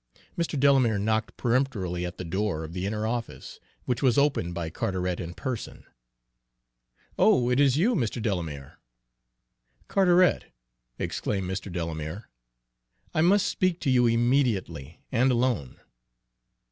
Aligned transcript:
Mr. 0.35 0.59
Delamere 0.59 0.97
knocked 0.97 1.37
peremptorily 1.37 2.07
at 2.07 2.17
the 2.17 2.23
door 2.25 2.63
of 2.63 2.73
the 2.73 2.87
inner 2.87 3.05
office, 3.05 3.59
which 3.85 4.01
was 4.01 4.17
opened 4.17 4.51
by 4.55 4.67
Carteret 4.71 5.19
in 5.19 5.35
person. 5.35 5.85
"Oh, 7.19 7.51
it 7.51 7.59
is 7.59 7.77
you, 7.77 7.93
Mr. 7.93 8.19
Delamere." 8.19 8.79
"Carteret," 9.87 10.45
exclaimed 10.97 11.47
Mr. 11.47 11.71
Delamere, 11.71 12.31
"I 13.13 13.21
must 13.21 13.45
speak 13.45 13.79
to 13.81 13.91
you 13.91 14.07
immediately, 14.07 15.01
and 15.11 15.31
alone." 15.31 15.79